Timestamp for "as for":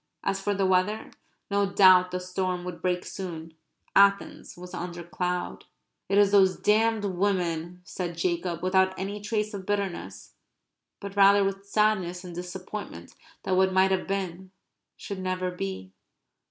0.23-0.55